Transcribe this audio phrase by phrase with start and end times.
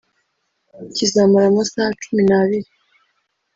[0.95, 2.69] Kizamara amasaha cumi n’abiri